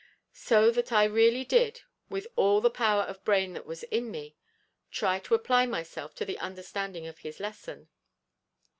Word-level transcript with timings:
So 0.33 0.71
that 0.71 0.91
I 0.91 1.03
really 1.03 1.43
did, 1.43 1.81
with 2.09 2.25
all 2.35 2.59
the 2.59 2.71
power 2.71 3.03
of 3.03 3.23
brain 3.23 3.53
that 3.53 3.67
was 3.67 3.83
in 3.83 4.09
me, 4.09 4.35
try 4.89 5.19
to 5.19 5.35
apply 5.35 5.67
myself 5.67 6.15
to 6.15 6.25
the 6.25 6.39
understanding 6.39 7.05
of 7.05 7.19
his 7.19 7.39
lesson. 7.39 7.87